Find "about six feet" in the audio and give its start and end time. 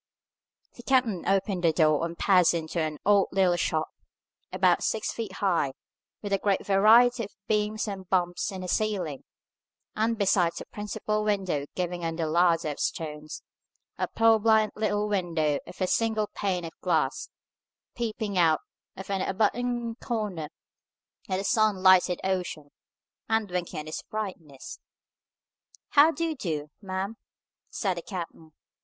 4.51-5.33